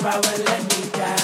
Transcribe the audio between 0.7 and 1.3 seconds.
me die.